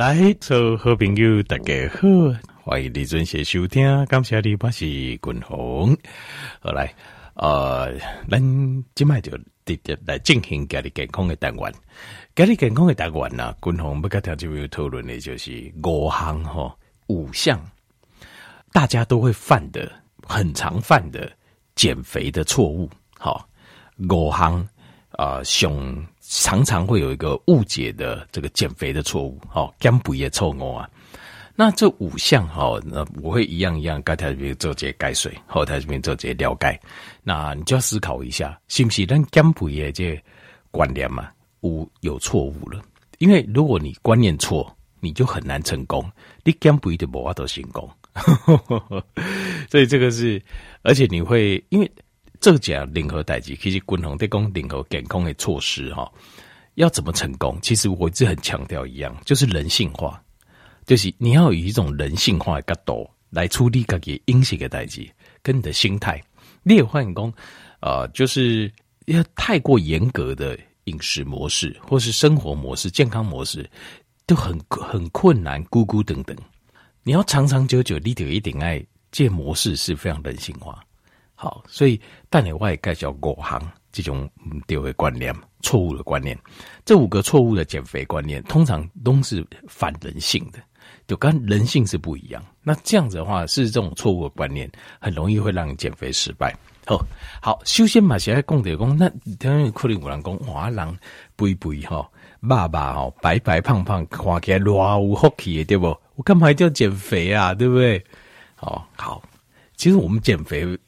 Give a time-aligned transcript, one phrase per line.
[0.00, 2.08] 来，所有好朋友大家好，
[2.64, 5.94] 欢迎你准时收听，感谢你，我是君鸿。
[6.58, 6.90] 好来，
[7.34, 7.92] 呃，
[8.26, 8.40] 咱
[8.94, 9.30] 今麦就
[9.66, 11.70] 直接来进行家里健康的单元。
[12.34, 16.74] 家里健康的单元呢，君鸿不跟大家讨论的就是五项哈
[17.08, 17.62] 五项，
[18.72, 19.92] 大家都会犯的，
[20.26, 21.30] 很常犯的
[21.74, 22.88] 减肥的错误。
[23.18, 23.46] 好，
[24.08, 24.66] 五项
[25.10, 26.06] 啊，熊、呃。
[26.32, 30.88] 常常会有一个误解的这个减肥的错误，哦，减肥也错误啊。
[31.56, 36.80] 那这五项哈，那我会一样一样，刚才这边做些改水，后台这边做些了解。
[37.24, 40.22] 那你就要思考一下，是不是咱减肥的这
[40.70, 41.28] 观念嘛，
[41.62, 42.80] 五有错误了？
[43.18, 46.08] 因为如果你观念错，你就很难成功。
[46.44, 47.90] 你减肥的无法都成功，
[49.68, 50.40] 所以这个是，
[50.82, 51.90] 而且你会因为。
[52.40, 56.10] 这讲任何代际，其实均衡在讲任何健康的措施哈，
[56.74, 57.58] 要怎么成功？
[57.60, 60.18] 其实我一直很强调一样，就是人性化，
[60.86, 66.18] 就是你要以一种人性化的角度来处理自己饮食的代际，跟你的心态。
[66.62, 67.32] 你也换工，
[67.80, 68.72] 呃，就是
[69.06, 73.68] 要太过严格的饮食模式，或是生活模式、健康模式，
[74.26, 76.34] 都很很困难，孤孤等等。
[77.02, 78.82] 你要长长久久，你得一定爱
[79.12, 80.82] 这模式是非常人性化。
[81.42, 83.58] 好，所以但你外介绍五行
[83.90, 84.28] 这种
[84.66, 86.38] 对的观念，错误的观念，
[86.84, 90.58] 这五个错误的减肥观念，通常都是反人性的，
[91.06, 92.44] 就跟人性是不一样。
[92.62, 96.54] 那这样子的话，是这种错误的观念，很容易会让你减肥失败。
[96.84, 97.02] 好，
[97.40, 100.98] 好，首先嘛，现在讲的讲，那当然可能有人讲，哇，人
[101.38, 102.06] 肥肥哈，
[102.46, 105.86] 爸爸哈，白白胖胖，看起来偌有福气的，对不？
[106.16, 107.54] 我干嘛一定要减肥啊？
[107.54, 107.96] 对不对？
[108.60, 109.22] 哦好，
[109.78, 110.78] 其实我们减肥。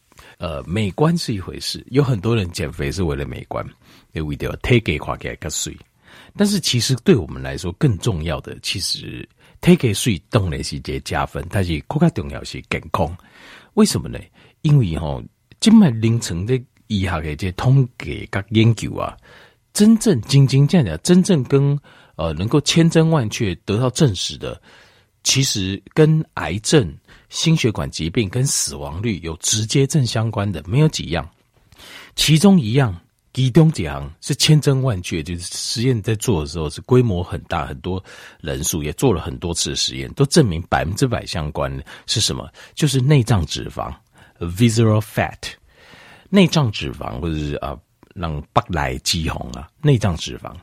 [0.43, 3.65] 呃，美观是一回事，有很多人减肥是为了美观，
[4.11, 5.73] 因为要体给垮给个水。
[6.37, 9.25] 但是其实对我们来说更重要的，其实
[9.61, 13.17] 体给水当然是一加分，但是更加重要是健康。
[13.75, 14.19] 为什么呢？
[14.63, 15.23] 因为哈，
[15.61, 19.17] 今麦凌晨的以下的这统计跟研究啊，
[19.73, 21.79] 真正真真正正真正跟
[22.17, 24.61] 呃能够千真万确得到证实的，
[25.23, 26.93] 其实跟癌症。
[27.33, 31.27] 心血管疾病跟死亡率有直接正相关的，没有几样，
[32.15, 32.95] 其中一样，
[33.33, 38.05] 其中几行是千真万确，就是实验在做的时候是规模很大，很多
[38.43, 42.47] 人数也做了很多次实验，都证明百分之百相关的是什么？
[42.75, 43.91] 就是内脏脂肪
[44.39, 45.39] （visceral fat），
[46.29, 47.75] 内脏脂肪或者是啊，
[48.15, 50.55] 让白来肌红啊，内脏脂肪。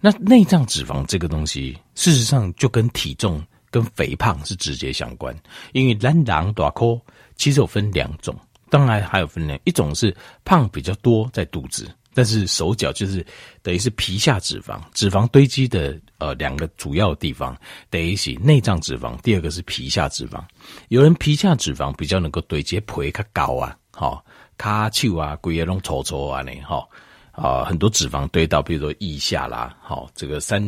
[0.00, 3.44] 那内脏脂肪这个东西，事实上就跟体重。
[3.74, 5.36] 跟肥胖是直接相关，
[5.72, 6.96] 因为咱人大颗
[7.34, 8.32] 其实有分两种，
[8.70, 13.26] 当然还有分两，一种是胖比较多在肚子，但是手脚就是
[13.62, 17.56] 等于是皮下脂肪，脂肪堆积的呃两个主要地方，
[17.90, 20.40] 等于是内脏脂肪，第二个是皮下脂肪。
[20.86, 24.24] 有人皮下脂肪比较能够堆积，皮较高啊，好，
[24.56, 26.88] 卡丘啊，龟也拢粗粗啊，呢，哈
[27.32, 30.62] 啊，很多脂肪堆到，比如说腋下啦，好，这个三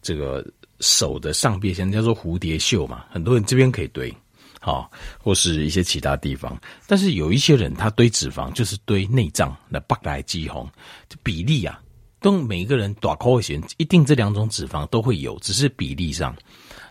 [0.00, 0.42] 这个。
[0.80, 4.14] 手的上臂，现在叫做蝴蝶袖嘛，很多人这边可以堆，
[4.60, 6.58] 好，或是一些其他地方。
[6.86, 10.68] 但是有一些人他堆脂肪，就是堆内脏，那白来肌红，
[11.08, 11.80] 这比例啊，
[12.20, 16.36] 都每一个人大口型，一定这两种脂肪都会有，只是比例上。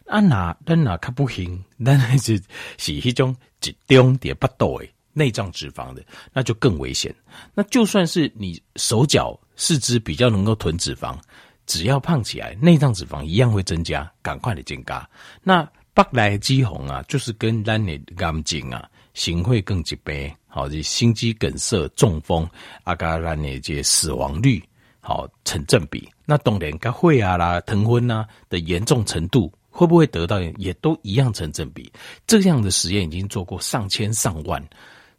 [0.07, 2.40] 啊哪，但哪看不行，但是
[2.78, 7.13] 是一种集中点不到诶，内脏脂肪的，那就更危险。
[7.56, 11.18] 那就算是你手脚四肢比较能够囤脂肪。
[11.65, 15.07] 只要胖起来，内脏脂肪一样会增加，赶快的增加。
[15.43, 22.47] 那白来肌红啊，就是跟咱的癌症啊、心会更疾病，好，这心肌梗塞、中风，
[22.83, 24.61] 阿嘎咱的这死亡率，
[24.99, 26.09] 好成正比。
[26.25, 31.91] 那当然，跟血压啦、疼昏呐的严重程度，会不会得到，也都一样成正比。
[32.27, 34.61] 这样的实验已经做过上千上万，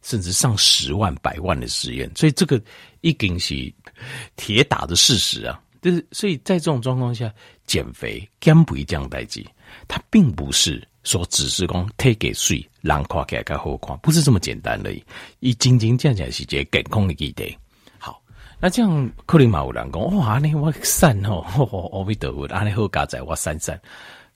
[0.03, 2.61] 甚至上十万、百万的实验，所以这个
[3.01, 3.73] 一定是
[4.35, 5.59] 铁打的事实啊。
[5.87, 7.33] 就是，所以在这种状况下，
[7.65, 9.41] 减肥减肥这样代志，
[9.87, 15.01] 它并不是说只是讲体给水，让看起来较好看，不是这么简单而已。
[15.39, 17.57] 以仅仅这样讲是一个健康的议题。
[17.97, 18.21] 好，
[18.59, 21.45] 那这样克林马有人讲，哇，那我瘦哦，
[21.93, 23.73] 我会得我，安尼好加在我瘦瘦，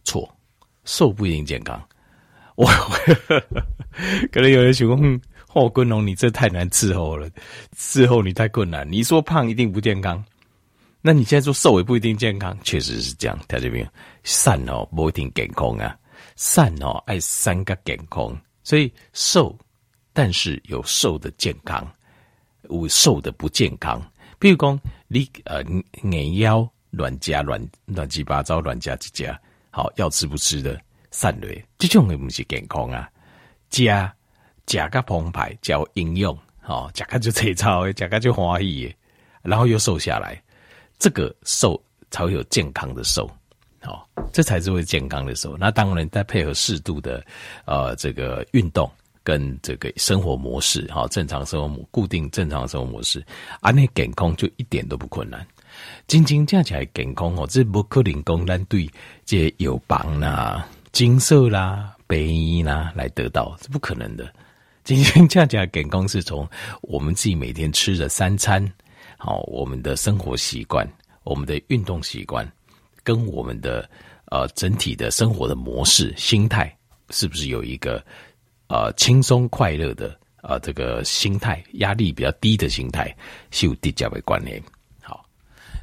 [0.05, 0.33] 错，
[0.85, 1.85] 瘦不一定健康。
[2.55, 2.65] 我
[4.31, 7.29] 可能有人想讲，霍君龙，你这太难伺候了，
[7.75, 8.89] 伺候你太困难。
[8.89, 10.23] 你说胖一定不健康。
[11.01, 13.39] 那你现在说瘦也不一定健康，确实是这样。
[13.49, 13.89] 在这边，
[14.23, 15.97] 瘦哦不一定健康啊，
[16.35, 19.57] 瘦哦爱三个健康，所以瘦，
[20.13, 21.91] 但是有瘦的健康，
[22.69, 23.99] 有瘦的不健康。
[24.37, 25.63] 比如讲，你呃，
[26.03, 29.39] 眼腰乱加乱乱七八糟乱加几加，
[29.69, 33.09] 好要吃不吃的散类，这种的不是健康啊，
[33.69, 34.13] 加
[34.65, 38.95] 加个澎湃，叫营养，好加个就粗糙，加个就欢喜，
[39.41, 40.41] 然后又瘦下来，
[41.01, 41.81] 这个瘦
[42.11, 43.29] 才会有健康的瘦，
[43.81, 45.57] 好，这才是会健康的瘦。
[45.57, 47.25] 那当然再配合适度的
[47.65, 48.89] 呃这个运动。
[49.23, 53.23] 跟这个生活模式，哈，正常生活模固定正常生活模式，
[53.59, 55.45] 啊，那健康就一点都不困难。
[56.07, 58.89] 真正加起来健康哦，这不可能讲咱对
[59.23, 64.27] 这有帮啦、金色啦、白衣啦来得到，是不可能的。
[64.83, 66.49] 真正加起来健康是从
[66.81, 68.67] 我们自己每天吃的三餐，
[69.23, 70.87] 好，我们的生活习惯、
[71.23, 72.51] 我们的运动习惯，
[73.03, 73.87] 跟我们的
[74.31, 76.75] 呃整体的生活的模式、心态，
[77.11, 78.03] 是不是有一个？
[78.73, 83.13] 呃，轻松快乐的呃，这个心态，压力比较低的心态，
[83.51, 84.63] 是有直接的关联。
[85.03, 85.25] 好，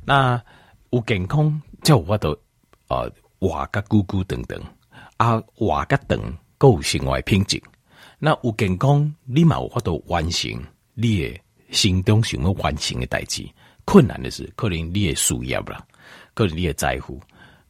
[0.06, 0.42] 那
[0.88, 2.30] 有健康，叫我都
[2.88, 4.58] 呃，活个咕咕等等
[5.18, 6.18] 啊，活个等
[6.56, 7.62] 够行为品质。
[8.18, 10.50] 那有健康，你嘛有法度完成
[10.94, 11.38] 你
[11.70, 13.46] 心中想要完成的代志。
[13.84, 15.82] 困难的是，可能你的事业啦，
[16.34, 17.20] 可能你的在乎，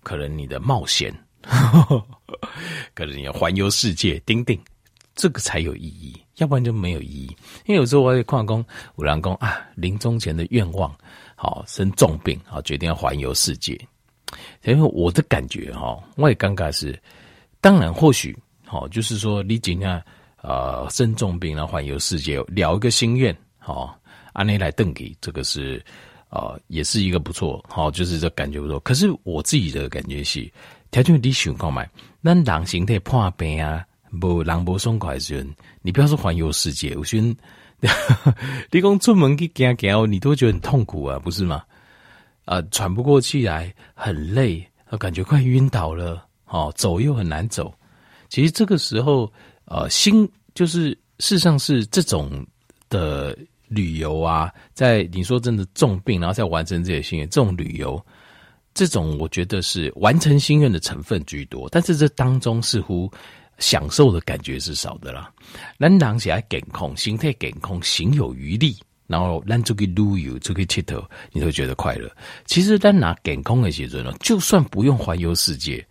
[0.02, 1.14] 可能你的冒险，
[2.94, 4.60] 可能你要环游世界，顶顶。
[5.14, 7.36] 这个才有意义，要不然就没有意义。
[7.66, 8.64] 因为有时候我也矿工、
[8.94, 10.94] 五郎公啊，临终前的愿望，
[11.34, 13.76] 好生重病，好决定要环游世界。
[14.62, 16.96] 因为我的感觉哈，我也尴尬是，
[17.60, 20.00] 当然或许好，就是说你今天
[20.40, 23.98] 呃生重病然后环游世界，了一个心愿，好
[24.32, 25.84] 安内来邓给这个是
[26.30, 28.78] 呃也是一个不错，好就是这感觉不错。
[28.80, 30.50] 可是我自己的感觉是，
[30.90, 31.88] 条件你想购买，
[32.20, 33.84] 那人形态破病啊。
[34.18, 35.46] 不，人不爽快时，
[35.82, 37.26] 你不要说环游世界，我觉得
[38.72, 41.62] 你讲出门去行行，你都觉得很痛苦啊，不是吗？
[42.46, 44.66] 啊、喘不过气来，很累，
[44.98, 47.70] 感觉快晕倒了，哦，走又很难走。
[48.30, 49.30] 其实这个时候，
[49.66, 50.88] 呃，心就是
[51.18, 52.46] 事实上是这种
[52.88, 53.36] 的
[53.68, 58.04] 旅游啊，在你说真的重病，然后再完成这些心愿，这种旅游，
[58.74, 63.10] 这种我觉得是完成心愿的成分居多，但是这当中似乎。
[63.60, 65.32] 享受的感觉是少的啦。
[65.80, 72.08] 咱人是爱健康，心态健康，行有余力，然后咱出去旅游，出去佚佗，你会觉得快乐。
[72.44, 75.84] 其实咱拿健康的时阵呢，就算不用环游世界，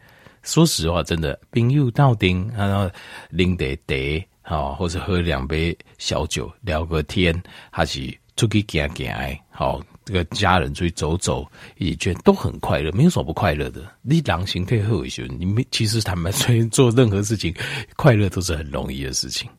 [0.43, 2.89] 说实话，真的朋友到顶，然后
[3.33, 9.81] 啉点茶，或者喝两杯小酒，聊个天，还是出去行行，好。
[10.07, 11.45] 这个家人出去走走，
[11.75, 13.81] 一起觉得都很快乐，没有什么不快乐的。
[14.01, 17.53] 你狼形退后一些，你没其实坦白说， 做任何事情，
[17.97, 19.49] 快乐都是很容易的事情。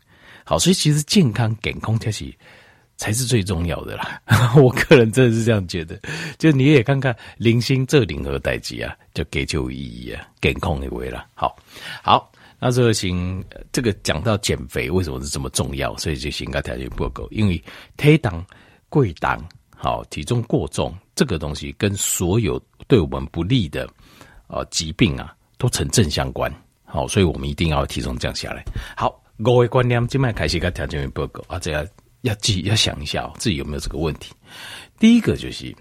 [0.44, 2.32] 好，所以其实健康、健康才是
[2.96, 4.19] 才是最重要的啦。
[4.56, 6.00] 我个人真的是这样觉得。
[6.38, 11.26] 就你也看看，零星这零和代际啊，就给就有意义啊，健康的为了。
[11.35, 11.55] 好，
[12.02, 17.62] 好，那这个行，这个讲到减肥为什么是这么重要，所以就应该条件不够，因为
[17.96, 18.44] 体重
[18.88, 19.43] 贵档。
[19.81, 23.88] 好，体重过重这个东西跟所有对我们不利的
[24.49, 26.52] 呃疾病啊，都成正相关。
[26.84, 28.64] 好，所以我们一定要体重降下来。
[28.96, 31.87] 好，各位观念，今麦开始跟条件报告啊，这要
[32.22, 34.34] 要记要想一下哦，自己有没有这个问题？
[34.99, 35.72] 第一个就是，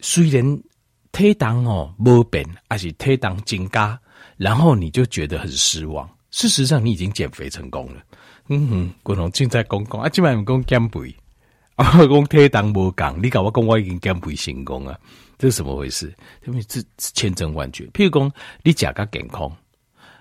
[0.00, 0.62] 虽然
[1.10, 3.98] 体重哦没变，还是体重增加，
[4.38, 6.08] 然后你就觉得很失望。
[6.30, 8.02] 事实上，你已经减肥成功了。
[8.48, 11.14] 嗯哼，国荣正在公公啊，今麦讲减肥。
[11.76, 14.98] 啊，讲体重无讲，你搞我讲我已经减肥成功啊，
[15.38, 16.12] 这是怎么回事？
[16.46, 17.84] 因为这千真万确。
[17.88, 18.32] 譬如讲，
[18.64, 19.54] 你甲个健康，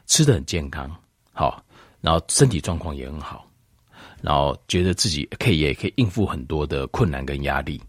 [0.06, 0.96] 吃得很健康，
[1.34, 1.64] 好，
[2.00, 3.50] 然后身体状况也很好，
[4.22, 7.82] 然后觉得自己可以也可以应付很多的困难跟压力，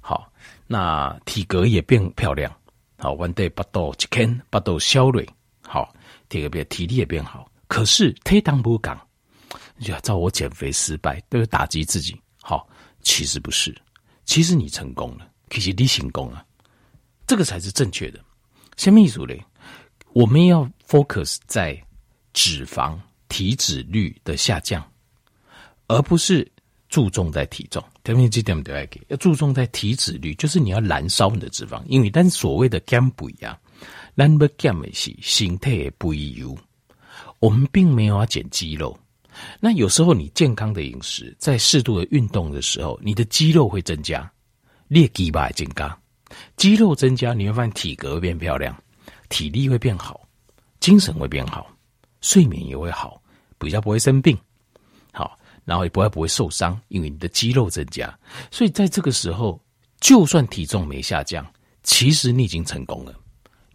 [0.00, 0.30] 好，
[0.66, 2.52] 那体格也变漂亮，
[2.98, 5.24] 好，one day 八到一天八到消累，
[6.28, 7.50] 体格变体力也变好。
[7.66, 9.00] 可是体重无讲，
[9.76, 12.68] 你就要照我减肥失败，都是打击自己，好。
[13.00, 13.74] 其实不是，
[14.24, 16.44] 其实你成功了，其实你成功了，
[17.26, 18.20] 这个才是正确的。
[18.76, 19.42] 什么意思嘞？
[20.12, 21.80] 我们要 focus 在
[22.32, 24.84] 脂肪体脂率的下降，
[25.86, 26.50] 而不是
[26.88, 27.82] 注重在体重。
[28.02, 31.82] 特别这点对，要注重在体脂率，就是你要燃烧你的脂肪。
[31.86, 33.58] 因为但所谓的减肥啊，
[34.18, 36.58] 咱要减的是身体的肥油，
[37.38, 38.98] 我们并没有要减肌肉。
[39.60, 44.28] 那有时候你健康的饮食，在适度的运动的时候，你的肌肉会增加，
[44.88, 45.96] 裂肌吧增加，
[46.56, 48.76] 肌肉增加，你会发现体格会变漂亮，
[49.28, 50.26] 体力会变好，
[50.80, 51.70] 精神会变好，
[52.20, 53.22] 睡眠也会好，
[53.56, 54.36] 比较不会生病，
[55.12, 58.12] 好，然后也不会不会受伤，因为你的肌肉增加，
[58.50, 59.62] 所以在这个时候，
[60.00, 61.46] 就算体重没下降，
[61.84, 63.14] 其实你已经成功了，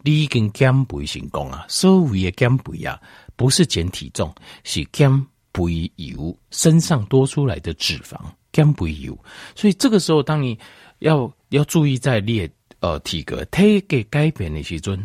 [0.04, 3.00] 你已经减肥成功啊，所谓的减肥啊，
[3.34, 4.32] 不是减体重，
[4.62, 5.10] 是减
[5.52, 8.16] 肥油身上多出来的脂肪，
[8.52, 9.18] 减肥油。
[9.56, 10.58] 所以这个时候，当你
[10.98, 12.48] 要要注意在列
[12.80, 14.96] 呃体格体格改变的时候。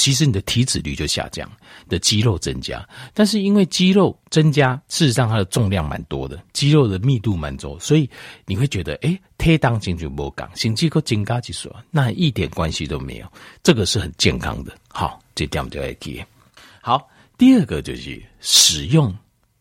[0.00, 1.46] 其实你的体脂率就下降，
[1.84, 8.08] 你的肌肉增加，但是因为肌肉增加，事实上它的重量蛮多的，肌肉的密度蛮多，所以
[8.46, 13.30] 你会觉得，哎，体重进去无降，心肌够增加几说，那一点关系都没有，
[13.62, 14.74] 这个是很健康的。
[14.88, 16.24] 好，这点我们就要记。
[16.80, 19.14] 好，第二个就是使用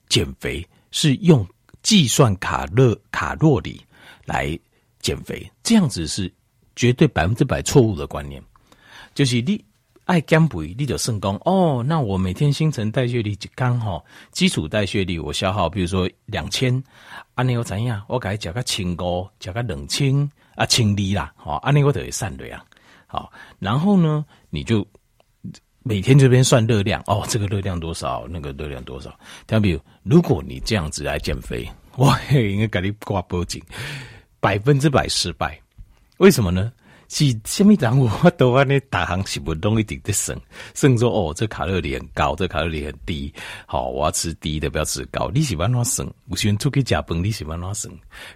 [0.08, 1.46] 减肥是用
[1.84, 3.81] 计算卡路卡路里
[4.24, 4.58] 来
[5.01, 6.34] 减肥，这样子是
[6.77, 8.41] 绝对百分之百错误的观念，
[9.13, 9.62] 就是你。
[10.10, 11.86] 爱减肥，你就算讲哦。
[11.86, 16.84] 那我每天新陈代谢率就刚好，基础代谢率我消耗，比如说两千，
[17.36, 18.04] 安尼我怎样？
[18.08, 22.66] 我改加个千五，加个两千啊，千二啦，好，安尼我就会散的呀。
[23.06, 24.84] 好，然后呢，你就
[25.84, 29.16] 每天这边算热量哦，这个热量多少，那个热量多少。
[29.46, 33.62] 再比如，如果你这样子来减肥， 我应该给你挂报警，
[34.39, 35.62] 百分之百失败。
[36.18, 36.74] 为什么呢？
[37.10, 40.39] 是虾米人我都安尼，大行是不容易顶得省，
[40.75, 43.34] 甚至说哦，这卡路里很高，这卡路里很低，
[43.66, 45.30] 好，我要吃低的，不要吃高。
[45.34, 46.08] 你喜欢哪省？
[46.30, 47.92] 我喜欢出去吃饭，你喜欢哪省？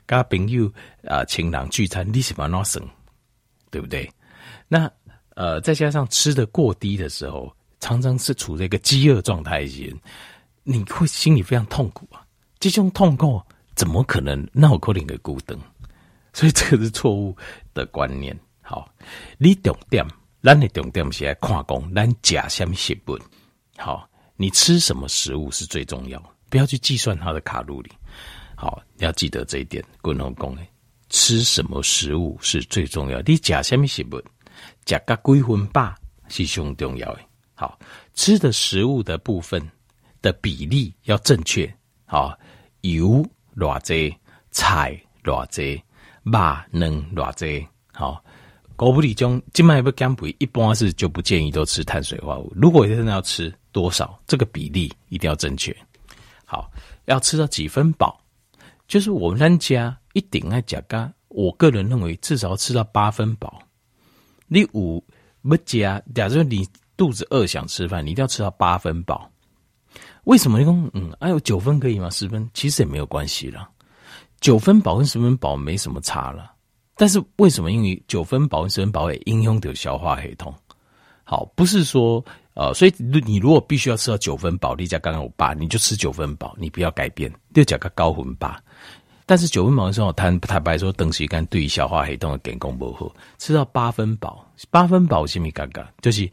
[0.08, 0.70] 跟朋友
[1.08, 2.84] 啊，情人聚餐，你喜欢哪省？
[3.70, 4.12] 对不对？
[4.68, 4.92] 那
[5.36, 9.96] 呃，再加上吃得过低的时候，常常是处在一个饥饿状态时，
[10.64, 12.26] 你会心里非常痛苦啊。
[12.60, 13.40] 这种痛苦
[13.76, 15.56] 怎么可能闹可能给孤灯？
[16.34, 17.38] 所以这个是错误
[17.76, 18.36] 的观念。
[18.66, 18.90] 好，
[19.38, 20.06] 你重点，
[20.42, 23.20] 咱的重点是来看讲，咱吃什么食物。
[23.78, 26.18] 好，你吃什么食物是最重要，
[26.50, 27.92] 不要去计算它的卡路里。
[28.56, 29.84] 好，要记得这一点。
[30.02, 30.58] 滚龙讲，
[31.10, 33.22] 吃什么食物是最重要。
[33.24, 34.24] 你吃什么食物，
[34.86, 35.94] 吃个几分饱
[36.30, 37.20] 是最重要的。
[37.54, 37.78] 好，
[38.14, 39.62] 吃的食物的部分
[40.22, 41.72] 的比例要正确。
[42.06, 42.34] 好，
[42.82, 43.26] 油
[43.58, 44.16] 偌济，
[44.52, 45.84] 菜偌济，
[46.24, 46.32] 肉
[46.72, 47.68] 卵偌济。
[47.92, 48.24] 好。
[48.84, 52.52] 狗不理中，静脉不减肥，一般是就不建议都吃碳水化合物。
[52.54, 55.74] 如果真的要吃多少，这个比例一定要正确。
[56.44, 56.70] 好，
[57.06, 58.20] 要吃到几分饱，
[58.86, 61.10] 就是我们家一定爱加咖。
[61.30, 63.58] 我个人认为，至少要吃到八分饱。
[64.48, 65.02] 你五
[65.44, 69.32] 不加，假如你肚子饿想吃饭，你一定要吃到八分饱。
[70.26, 70.60] 为什么？
[70.60, 72.10] 你说嗯，哎、啊，有九分可以吗？
[72.10, 73.70] 十分其实也没有关系了。
[74.42, 76.53] 九分饱跟十分饱没什么差了。
[76.96, 77.72] 但是为什么？
[77.72, 80.54] 因为九分饱跟十分饱会影响到消化系统。
[81.24, 82.24] 好，不是说
[82.54, 88.56] 呃，所以你如果必须要吃到九分饱，你加刚刚我八，你就吃九分饱，你不要改变，就加个高分饱。
[89.26, 93.10] 但是九分饱的时候，坦坦白说，东西干对于消化系统的健康不好。
[93.40, 95.86] 吃到八分饱，八分饱是咪尴尬？
[96.02, 96.30] 就是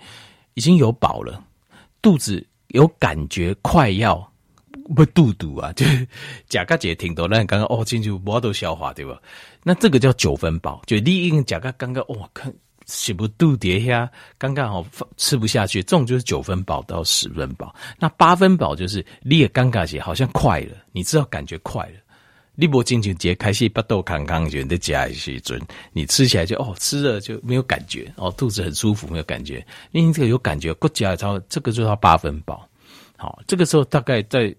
[0.55, 1.43] 已经有饱了，
[2.03, 4.30] 肚子有感觉快要。
[4.95, 6.07] 不肚肚啊， 就是
[6.49, 9.21] 甲姐挺多，那刚刚哦进去无都消化对吧？
[9.63, 12.53] 那这个叫九分饱，就你应甲个刚刚哦看
[12.87, 14.85] 是不肚跌下，刚刚好
[15.17, 17.73] 吃不下去，这种就是九分饱到十分饱。
[17.99, 21.93] 那八分饱就是你也尴尬些，好像快了，你知道感觉快了。
[22.57, 25.61] 你不进去解开始不豆康康觉得加一些准，
[25.93, 32.69] 你吃起来就哦吃了就没有感觉哦，肚子很舒服没有感觉，因为这个有感觉，骨加超这个就叫八分饱。
[33.17, 34.53] 好，这个时候大概在。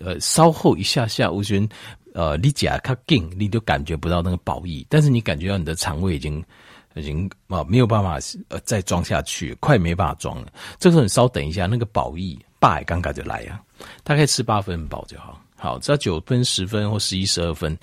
[0.00, 1.68] 呃，稍后一下下，我觉得，
[2.14, 6.44] 呃，你夹它劲，你就感觉不到那个饱意，但是你感觉到你的肠胃已经
[6.94, 8.18] 已经啊没有办法
[8.48, 10.52] 呃再装下去，快没办法装了。
[10.78, 13.60] 这时候你稍等一下，那个饱意爸也刚刚就来呀，
[14.02, 15.40] 大概吃八分饱就好。
[15.56, 17.76] 好，只要九分、十分或十一、十二分，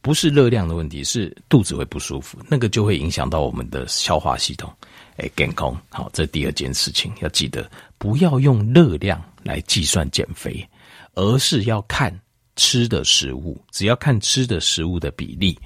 [0.00, 4.70] 不是热量的问题，是肚子会不舒服，那个就会影响到我们的消化系统。
[5.16, 10.66] 哎，健康好，这第二件事情要记得，不要用热量来计算减肥。
[11.14, 12.10] 而是要看
[12.56, 15.58] 吃的食物，只要看吃的食物的比例，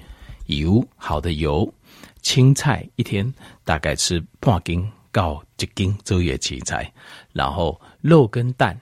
[0.47, 1.73] 油好的油，
[2.21, 6.91] 青菜一天大概吃半斤到一斤周月青菜，
[7.31, 8.77] 然后肉跟蛋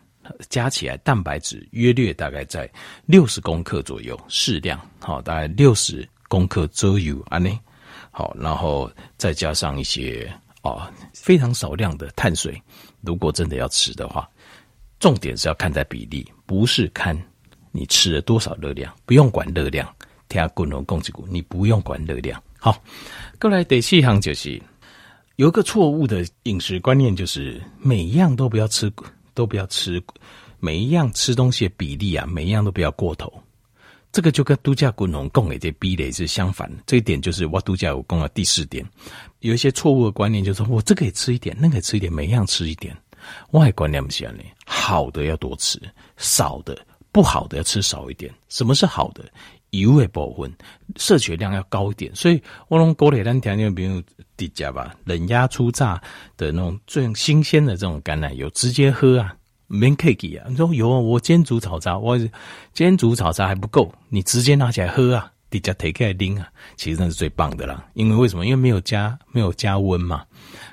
[0.49, 2.67] 加起来蛋白质约略大概在
[3.05, 7.51] 六十公克左右，适量好，大概六十公克左右安呢
[8.09, 10.27] 好，然后再加上一些
[10.65, 12.61] 哦非常少量的碳水，
[13.01, 14.27] 如果真的要吃的话。
[14.97, 17.15] 重点是要看在比例，不是看
[17.71, 19.87] 你吃了多少热量，不用管热量。
[20.27, 22.41] 天下滚龙共济股，你不用管热量。
[22.57, 22.81] 好，
[23.39, 24.59] 过来第四行就是
[25.35, 28.91] 有一个错误的饮食观念，就是每一样都不要吃，
[29.33, 30.01] 都不要吃，
[30.59, 33.31] 每一样吃东西的比例啊，每一样都不要过头。
[34.15, 36.81] 这个就跟度假滚红供给这壁垒是相反的。
[36.87, 38.81] 这一点就是我度假有供的第四点，
[39.39, 42.95] 有一些错误的观念，就是说我这个也吃一点，那个也吃一点，每样吃一点。
[43.51, 45.77] 我还观念不起来呢，好的要多吃，
[46.15, 46.77] 少的
[47.11, 48.33] 不好的要吃少一点。
[48.47, 49.21] 什么是好的？
[49.71, 50.49] 油的部分
[50.95, 52.09] 摄取量要高一点。
[52.15, 54.01] 所以我用高铁单条件，比如
[54.37, 56.01] 低价吧，冷压初榨
[56.37, 59.35] 的那种最新鲜的这种橄榄油，直接喝啊。
[59.67, 60.45] 免客气啊！
[60.49, 62.17] 你说有啊，我煎煮炒茶，我
[62.73, 67.85] 煎煮炒茶还不够，你直接拿起来喝啊，直接提起来拎啊，其实那是最棒的啦。
[67.93, 68.45] 因为为什么？
[68.45, 70.23] 因为没有加没有加温嘛，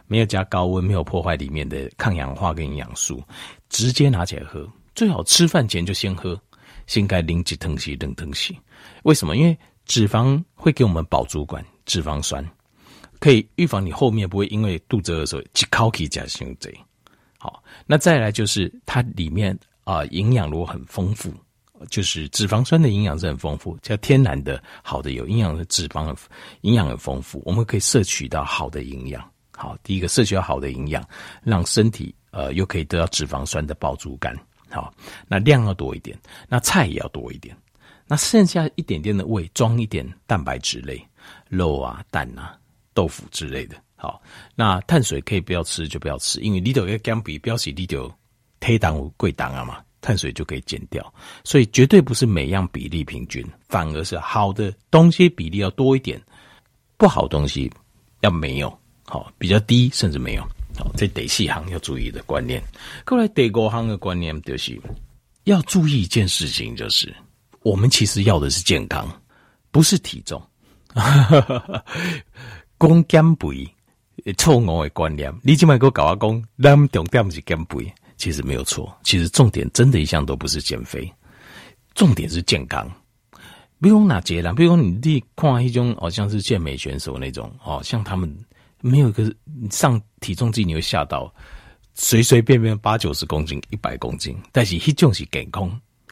[0.06, 3.22] 没有加高温，没有破坏里面的抗氧化跟营养素，
[3.68, 4.68] 直接拿起来喝。
[4.94, 6.38] 最好吃饭前就先喝，
[6.86, 8.58] 先该拎几疼惜等疼惜。
[9.04, 9.36] 为什么？
[9.36, 9.56] 因为
[9.86, 12.46] 脂肪会给我们饱足感，脂肪酸
[13.18, 16.70] 可以预防你后面不会因为肚子饿的时候一口气吃太多。
[17.42, 21.34] 好，那再来就是它里面啊，营养如果很丰富，
[21.90, 26.16] 就是脂肪酸的营养是很丰富，叫天然的好的有营养的脂肪，
[26.60, 29.28] 营养很丰富，我们可以摄取到好的营养。
[29.50, 31.04] 好，第一个摄取到好的营养，
[31.42, 34.38] 让身体呃又可以得到脂肪酸的饱足感。
[34.70, 34.94] 好，
[35.26, 36.16] 那量要多一点，
[36.48, 37.56] 那菜也要多一点，
[38.06, 41.04] 那剩下一点点的胃装一点蛋白质类，
[41.48, 42.56] 肉啊、蛋啊、
[42.94, 43.74] 豆腐之类的。
[44.02, 44.20] 好，
[44.56, 48.12] 那碳水可以不要吃就不要吃，因为里头要减肥，表示里头
[48.58, 56.20] 低档贵档啊嘛，碳水就可以减掉，所以绝对不是每样比例平均，反而是好的东西比例要多一点，
[56.96, 57.72] 不好东西
[58.22, 60.42] 要没有，好比较低甚至没有，
[60.76, 62.60] 好这第四行要注意的观念。
[63.06, 64.82] 过来第五行的观念就是
[65.44, 67.14] 要注意一件事情，就是
[67.60, 69.08] 我们其实要的是健康，
[69.70, 70.42] 不是体重，
[72.76, 73.72] 光减肥。
[74.36, 78.96] 错误的观念，你今晚给我搞阿公，那重点是减肥，其实没有错。
[79.02, 81.12] 其实重点真的一向都不是减肥，
[81.94, 82.88] 重点是健康。
[83.80, 84.52] 比如哪节啦？
[84.52, 88.32] 比如你你看一种，好像是健美选手那种，哦，像他们
[88.80, 89.34] 没有一个
[89.70, 91.34] 上体重计，你会吓到，
[91.94, 95.68] 随随便便八九十公斤、一百公斤，但是那种是健康，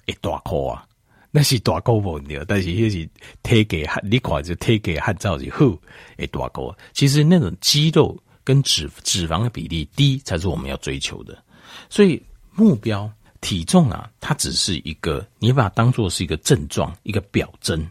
[0.06, 0.84] 一大颗啊。
[1.30, 3.08] 那是大高不对，但是那是
[3.42, 5.78] 体格，你看就体格汗燥就好，
[6.16, 6.76] 诶，大高。
[6.92, 11.40] 其实那种肌肉跟脂脂肪的比例低，才是我们要追求的。
[11.88, 12.20] 所以
[12.52, 17.88] 目标体重啊，它只是一个，你把它当做是一个症状，一个表征，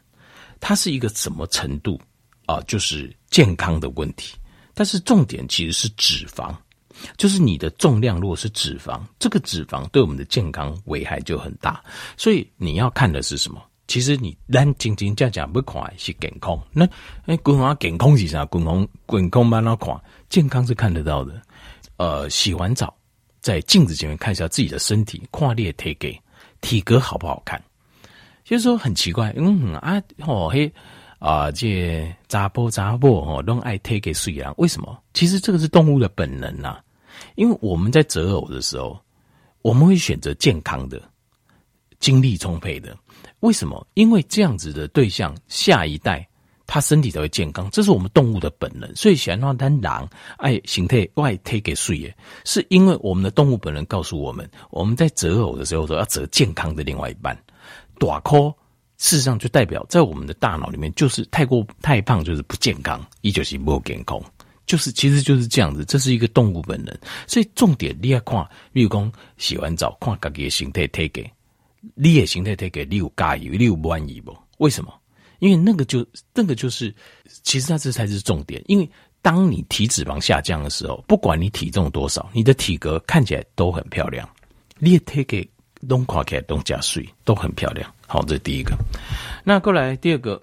[0.59, 1.99] 它是一个什么程度
[2.45, 2.59] 啊？
[2.67, 4.35] 就是健康的问题。
[4.73, 6.53] 但是重点其实是脂肪。
[7.17, 11.83] 就是你的重量如果是脂肪，这个脂肪对我们的健康危害就很大。
[12.17, 13.61] 所以你要看的是什么？
[13.87, 16.59] 其实你单仅仅这样讲不看是健康。
[16.71, 16.87] 那
[17.25, 18.45] 哎，滚红健康是啥？
[18.45, 21.41] 滚红滚空慢那看健康是看得到的。
[21.97, 22.93] 呃，洗完澡
[23.41, 26.07] 在镜子前面看一下自己的身体，跨列体格，
[26.61, 27.61] 体格好不好看？
[28.43, 30.71] 就是说很奇怪，嗯啊哦嘿。
[31.19, 34.53] 啊，这查甫查某吼，拢爱体格水啊？
[34.55, 34.97] 为什么？
[35.13, 36.79] 其实这个是动物的本能呐、
[37.39, 38.99] 因为我们在择偶的时候，
[39.61, 41.01] 我们会选择健康的、
[41.97, 42.93] 精力充沛的。
[43.39, 43.87] 为什么？
[43.93, 46.27] 因为这样子的对象，下一代
[46.67, 48.93] 他身体才会健康，这是我们动物的本能。
[48.93, 57.41] 所以，想让单狼爱形态外体格水耶，是因为我们的动物本能告诉我们，我们在择偶的时候都要择健康的另外一半，
[57.97, 58.53] 大颗。
[58.97, 64.21] 事实上，就代表在我们的大脑里面，就是太过太胖就是不健康，依旧是不健康，
[64.69, 66.95] 就是其实就是这样子，这是一个动物本能。
[67.25, 71.23] 所以重点你要看，比如讲洗完澡看自己的形态体格，
[71.95, 74.37] 你的形态体格你有介意，你有满意不？
[74.59, 74.93] 为什么？
[75.39, 76.05] 因为那个就
[76.35, 76.93] 那个就是，
[77.41, 78.63] 其实它这才是重点。
[78.67, 78.87] 因为
[79.23, 84.29] 当你体脂肪下降的时候，不管你体重多少，你的体格看起来都很漂亮，
[84.77, 85.49] 你的体格
[85.87, 87.91] 都看起来都加水，都很漂亮。
[88.05, 88.77] 好，这是第一个。
[89.43, 90.39] 那过来第二个，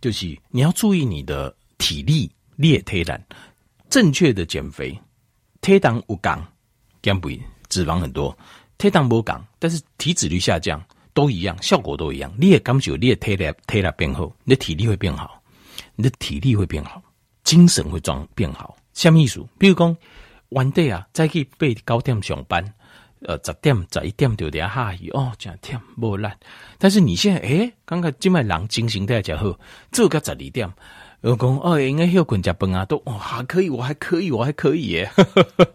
[0.00, 3.22] 就是你要注意你的体力，列体胆，
[3.92, 4.98] 正确的减肥，
[5.60, 6.42] 体胆无降，
[7.02, 8.34] 减肥脂肪很多，
[8.78, 12.32] 体胆无降，但是体脂率下降，都一样，效果都一样。
[12.38, 15.42] 你也感觉你的体力体力变好，你的体力会变好，
[15.94, 17.02] 你的体力会变好，
[17.44, 18.74] 精神会装变好。
[18.94, 19.46] 什么意思？
[19.58, 19.94] 比如讲
[20.48, 22.64] ，one day 啊，再去八九点上班。
[23.24, 26.34] 呃，十点十一点就得下雨哦，这样天无烂。
[26.78, 29.56] 但是你现在诶，刚刚今麦人精神在较好，
[29.92, 30.68] 做个十二点，
[31.22, 35.10] 我讲哦，应该休困加饭啊，都哦还可以，我还可以，我还可以耶。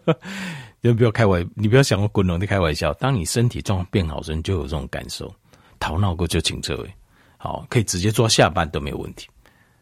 [0.80, 2.92] 你不要开玩，你不要想我滚龙的开玩笑。
[2.94, 5.34] 当你身体状况变好时，你就有这种感受，
[5.80, 6.94] 头脑过就清澈诶，
[7.36, 9.26] 好，可以直接做下班都没有问题。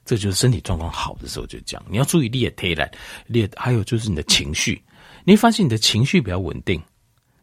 [0.04, 1.84] 这就是身体状况好的时候就这样。
[1.90, 2.82] 你要注意列体力，
[3.26, 4.80] 列还有就是你的情绪，
[5.24, 6.80] 你发现你的情绪比较稳定。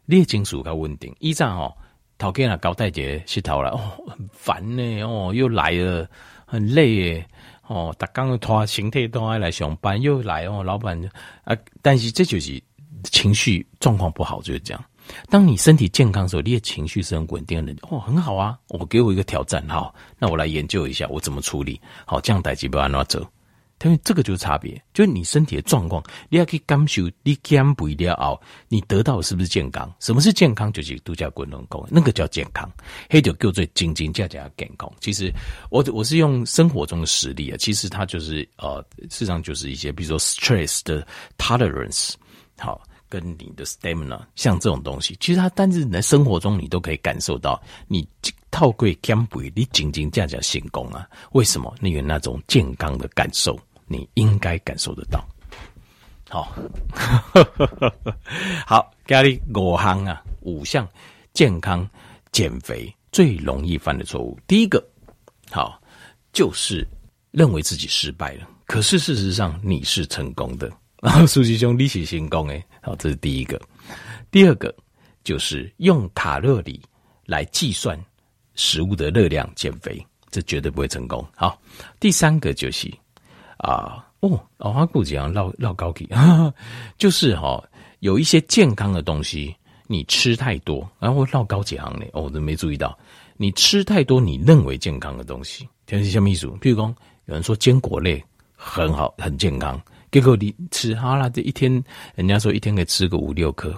[0.05, 1.73] 列金属较稳定，依仗哦，
[2.17, 6.09] 头家啊交代节洗头了，哦，很烦呢，哦，又来了，
[6.45, 7.29] 很累耶，
[7.67, 10.99] 哦，他刚刚拖身体都爱来上班，又来哦，老板
[11.43, 12.61] 啊，但是这就是
[13.03, 14.85] 情绪状况不好，就是这样。
[15.29, 23.25] 当你身体健康的时候，你的情绪是很稳定的，哦，很好啊，我给我一个挑战，哈，那我来研究一下我怎么处理，好，这样代志不要乱走。
[23.83, 29.93] 因为这个就是差别，就是你身体的状况，你要去感受，你减肥了后，你得到的是不是健康？
[29.99, 30.71] 什么是健康？
[30.71, 32.71] 就是度假滚轮功，那个叫健康，
[33.09, 34.91] 黑就叫做斤斤价价健康。
[34.99, 35.31] 其实
[35.69, 41.05] 我我是用生活中的实例啊，其实它就是呃，事实上就是一些，比如说 stress 的
[41.37, 42.13] tolerance，
[42.57, 48.07] 好，跟你的 stamina，像这种东西，其实它但是你在生活中你都可以感受到，你
[48.49, 51.05] 透过减肥，你斤斤价价成功啊？
[51.33, 51.73] 为什么？
[51.81, 53.59] 你有那种健康的感受。
[53.93, 55.23] 你应该感受得到，
[56.27, 56.51] 好，
[58.65, 60.89] 好，家里五项啊，五项
[61.31, 61.87] 健康
[62.31, 64.83] 减肥最容易犯的错误，第一个，
[65.51, 65.79] 好，
[66.31, 66.83] 就是
[67.29, 73.61] 认为自己失败了，可是事实上你是成功的，然 后书记兄你是成功诶，好，这是第一个，
[74.31, 74.75] 第二个
[75.23, 76.81] 就是用卡路里
[77.27, 77.95] 来计算
[78.55, 81.61] 食物的热量减肥，这绝对不会成功，好，
[81.99, 82.91] 第三个就是。
[83.63, 86.07] 啊哦，老花骨这样绕绕高级，
[86.97, 87.63] 就是哈、哦，
[87.99, 89.55] 有一些健康的东西
[89.87, 92.97] 你吃太多，然后绕高级行呢，我都没注意到，
[93.37, 96.45] 你吃太多你认为健康的东西，像是什么意思？
[96.61, 96.95] 譬如说，
[97.25, 98.23] 有人说坚果类
[98.55, 101.83] 很好很健康，结果你吃好了，这一天
[102.15, 103.73] 人家说一天可以吃个五六颗，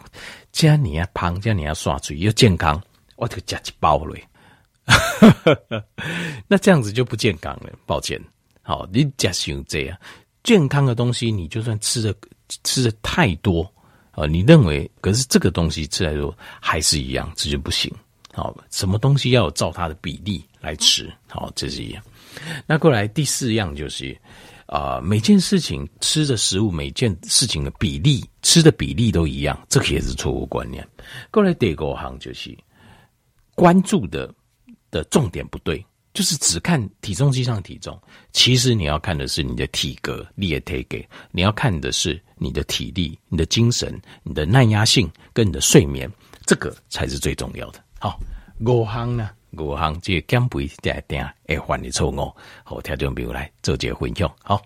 [0.52, 2.82] 这样你要胖，这样你要刷嘴又健康，
[3.18, 4.16] 我就加一包了，
[6.48, 8.20] 那这样子就不健康了，抱歉。
[8.68, 9.96] 好，你假使这样
[10.44, 12.16] 健康的东西，你就算吃的
[12.64, 13.72] 吃的太多
[14.10, 17.94] 啊，你认为可是这个东西吃太多还是一样，这就不行。
[18.34, 22.04] 好，什么东西要照它的比例来吃，好，这是一样。
[22.66, 24.20] 那过来第四样就是
[24.66, 30.86] 啊，每件事情吃的食物，每件事情的比例吃的比例都一样，这个也是错误观念。
[31.30, 32.58] 过来第五行就是
[33.54, 34.34] 关注的
[34.90, 35.86] 的重点不对。
[36.16, 38.02] 就是只看体重机上的体重，
[38.32, 46.10] 其实你要看的是你的体格，你也可以给你要看的是你的体力、你的精神、你的耐压性跟你的睡眠，
[46.46, 47.84] 这个才是最重要的。
[48.00, 48.18] 好，
[48.62, 54.62] 五行呢，五行这个减肥点点会犯的错误，好，听众朋友来做这个分享，好。